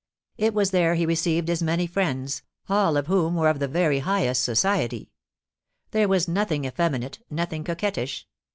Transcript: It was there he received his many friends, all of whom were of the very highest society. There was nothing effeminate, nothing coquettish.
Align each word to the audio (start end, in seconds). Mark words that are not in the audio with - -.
It 0.39 0.55
was 0.55 0.71
there 0.71 0.95
he 0.95 1.05
received 1.05 1.47
his 1.47 1.61
many 1.61 1.85
friends, 1.85 2.41
all 2.67 2.97
of 2.97 3.05
whom 3.05 3.35
were 3.35 3.49
of 3.49 3.59
the 3.59 3.67
very 3.67 3.99
highest 3.99 4.41
society. 4.43 5.11
There 5.91 6.07
was 6.07 6.27
nothing 6.27 6.65
effeminate, 6.65 7.19
nothing 7.29 7.63
coquettish. 7.63 8.27